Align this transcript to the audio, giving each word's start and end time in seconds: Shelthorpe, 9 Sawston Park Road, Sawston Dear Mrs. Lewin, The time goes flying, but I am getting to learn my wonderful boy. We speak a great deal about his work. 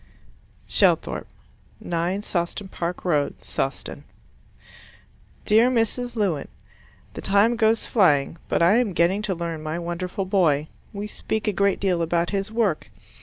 Shelthorpe, 0.67 1.27
9 1.79 2.23
Sawston 2.23 2.71
Park 2.71 3.05
Road, 3.05 3.39
Sawston 3.39 4.01
Dear 5.45 5.69
Mrs. 5.69 6.15
Lewin, 6.15 6.47
The 7.13 7.21
time 7.21 7.55
goes 7.55 7.85
flying, 7.85 8.37
but 8.49 8.63
I 8.63 8.77
am 8.77 8.93
getting 8.93 9.21
to 9.21 9.35
learn 9.35 9.61
my 9.61 9.77
wonderful 9.77 10.25
boy. 10.25 10.69
We 10.91 11.05
speak 11.05 11.47
a 11.47 11.53
great 11.53 11.79
deal 11.79 12.01
about 12.01 12.31
his 12.31 12.51
work. 12.51 12.89